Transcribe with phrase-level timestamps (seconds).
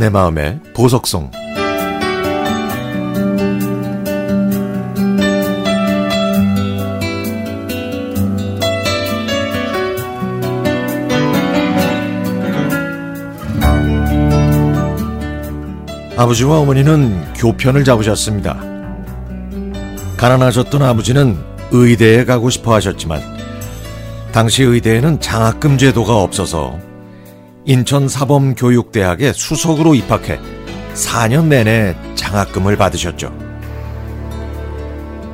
[0.00, 1.30] 내 마음의 보석성
[16.16, 18.58] 아버지와 어머니는 교편을 잡으셨습니다.
[20.16, 21.36] 가난하셨던 아버지는
[21.72, 23.20] 의대에 가고 싶어 하셨지만
[24.32, 26.89] 당시 의대에는 장학금 제도가 없어서
[27.64, 30.40] 인천사범교육대학에 수석으로 입학해
[30.94, 33.32] 4년 내내 장학금을 받으셨죠.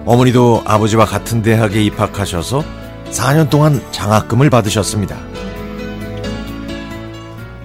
[0.04, 2.64] 어머니도 아버지와 같은 대학에 입학하셔서
[3.10, 5.16] 4년 동안 장학금을 받으셨습니다.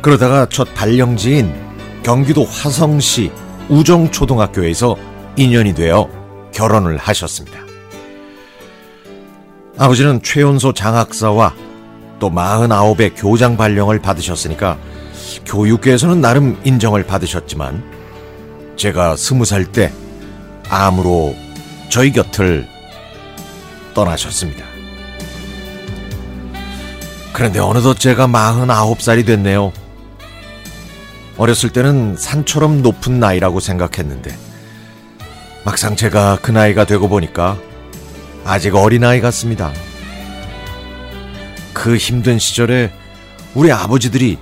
[0.01, 1.53] 그러다가 첫 발령지인
[2.03, 3.31] 경기도 화성시
[3.69, 4.97] 우정초등학교에서
[5.35, 6.09] 인연이 되어
[6.51, 7.59] 결혼을 하셨습니다.
[9.77, 11.53] 아버지는 최연소 장학사와
[12.21, 14.77] 또 49의 교장 발령을 받으셨으니까
[15.45, 17.83] 교육계에서는 나름 인정을 받으셨지만
[18.77, 19.91] 제가 스무 살때
[20.69, 21.35] 암으로
[21.89, 22.67] 저희 곁을
[23.95, 24.63] 떠나셨습니다.
[27.33, 29.73] 그런데 어느덧 제가 49살이 됐네요.
[31.37, 34.37] 어렸을 때는 산처럼 높은 나이라고 생각했는데
[35.65, 37.57] 막상 제가 그 나이가 되고 보니까
[38.45, 39.71] 아직 어린아이 같습니다.
[41.73, 42.91] 그 힘든 시절에
[43.53, 44.37] 우리 아버지들이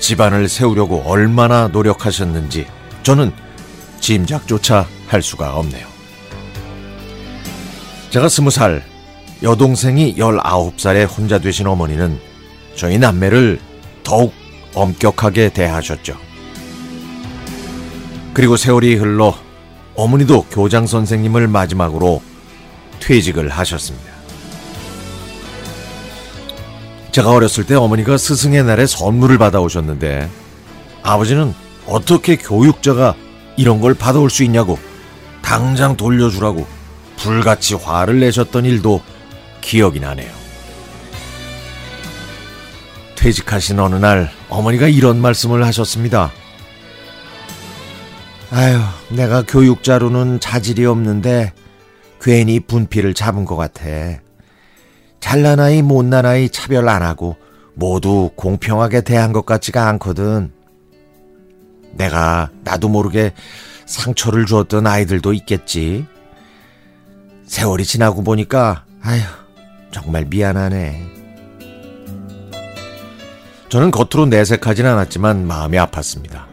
[0.00, 2.66] 집안을 세우려고 얼마나 노력하셨는지
[3.02, 3.32] 저는
[4.00, 5.86] 짐작조차 할 수가 없네요.
[8.10, 8.84] 제가 스무 살,
[9.42, 12.18] 여동생이 열아홉 살에 혼자 되신 어머니는
[12.74, 13.60] 저희 남매를
[14.02, 14.32] 더욱
[14.74, 16.16] 엄격하게 대하셨죠.
[18.32, 19.34] 그리고 세월이 흘러
[19.94, 22.22] 어머니도 교장 선생님을 마지막으로
[23.00, 24.17] 퇴직을 하셨습니다.
[27.18, 30.30] 제가 어렸을 때 어머니가 스승의 날에 선물을 받아오셨는데
[31.02, 31.52] 아버지는
[31.84, 33.16] 어떻게 교육자가
[33.56, 34.78] 이런 걸 받아올 수 있냐고
[35.42, 36.64] 당장 돌려주라고
[37.16, 39.02] 불같이 화를 내셨던 일도
[39.60, 40.30] 기억이 나네요.
[43.16, 46.30] 퇴직하신 어느 날 어머니가 이런 말씀을 하셨습니다.
[48.52, 51.52] 아유, 내가 교육자로는 자질이 없는데
[52.20, 54.20] 괜히 분필을 잡은 것 같아.
[55.20, 57.36] 잘난 아이, 못난 아이 차별 안 하고
[57.74, 60.52] 모두 공평하게 대한 것 같지가 않거든.
[61.92, 63.32] 내가 나도 모르게
[63.86, 66.06] 상처를 주었던 아이들도 있겠지.
[67.46, 69.20] 세월이 지나고 보니까, 아휴,
[69.90, 71.06] 정말 미안하네.
[73.68, 76.46] 저는 겉으로 내색하진 않았지만 마음이 아팠습니다.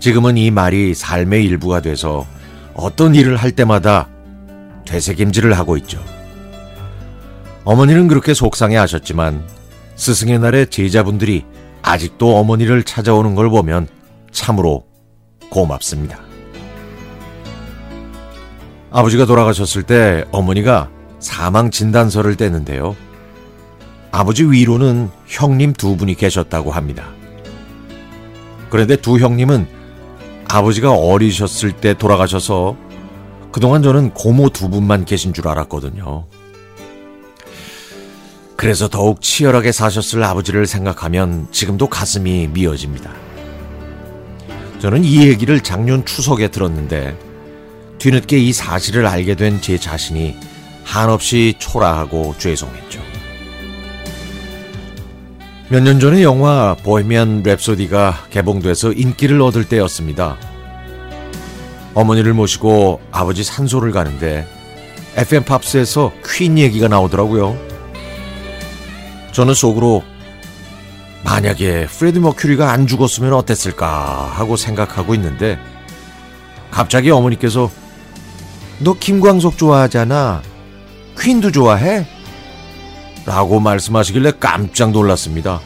[0.00, 2.26] 지금은 이 말이 삶의 일부가 돼서
[2.74, 4.08] 어떤 일을 할 때마다
[4.86, 6.02] 되새김질을 하고 있죠.
[7.64, 9.42] 어머니는 그렇게 속상해 하셨지만
[9.96, 11.44] 스승의 날에 제자분들이
[11.82, 13.88] 아직도 어머니를 찾아오는 걸 보면
[14.32, 14.84] 참으로
[15.50, 16.20] 고맙습니다.
[18.90, 22.96] 아버지가 돌아가셨을 때 어머니가 사망 진단서를 떼는데요.
[24.12, 27.08] 아버지 위로는 형님 두 분이 계셨다고 합니다.
[28.70, 29.66] 그런데 두 형님은
[30.48, 32.76] 아버지가 어리셨을 때 돌아가셔서
[33.50, 36.26] 그동안 저는 고모 두 분만 계신 줄 알았거든요.
[38.64, 43.10] 그래서 더욱 치열하게 사셨을 아버지를 생각하면 지금도 가슴이 미어집니다.
[44.78, 47.14] 저는 이 얘기를 작년 추석에 들었는데
[47.98, 50.38] 뒤늦게 이 사실을 알게 된 제 자신이
[50.82, 53.02] 한없이 초라하고 죄송했죠.
[55.68, 60.38] 몇 년 전에 영화 보헤미안 랩소디가 개봉돼서 인기를 얻을 때였습니다.
[61.92, 64.46] 어머니를 모시고 아버지 산소를 가는데
[65.16, 67.73] FM 팝스에서 퀸 얘기가 나오더라고요.
[69.34, 70.04] 저는 속으로
[71.24, 75.58] 만약에 프레디 머큐리가 안 죽었으면 어땠을까 하고 생각하고 있는데
[76.70, 77.68] 갑자기 어머니께서
[78.78, 80.42] 너 김광석 좋아하잖아.
[81.18, 82.06] 퀸도 좋아해?
[83.26, 85.60] 라고 말씀하시길래 깜짝 놀랐습니다.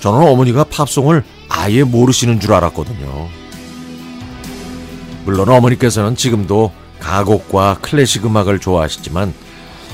[0.00, 3.28] 저는 어머니가 팝송을 아예 모르시는 줄 알았거든요.
[5.24, 9.32] 물론 어머니께서는 지금도 가곡과 클래식 음악을 좋아하시지만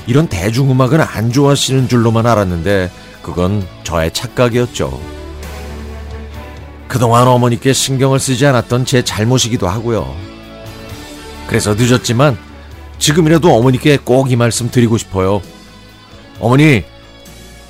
[0.09, 2.89] 이런 대중음악은 안 좋아하시는 줄로만 알았는데
[3.21, 4.99] 그건 저의 착각이었죠.
[6.87, 10.11] 그동안 어머니께 신경을 쓰지 않았던 제 잘못이기도 하고요.
[11.45, 12.39] 그래서 늦었지만
[12.97, 15.43] 지금이라도 어머니께 꼭 이 말씀 드리고 싶어요.
[16.39, 16.83] 어머니,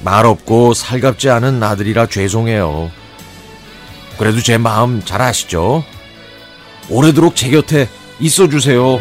[0.01, 2.89] 말 없고 살갑지 않은 아들이라 죄송해요.
[4.17, 5.83] 그래도 제 마음 잘 아시죠?
[6.89, 7.89] 오래도록 제 곁에
[8.21, 8.97] 있어 주세요.